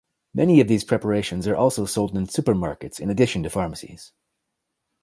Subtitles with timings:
[0.33, 4.13] Many of these preparations are also sold in supermarkets in addition to pharmacies.